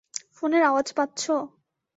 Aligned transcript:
ফোনের 0.37 0.63
আওয়াজ 0.63 0.87
পাচ্ছো? 0.97 1.35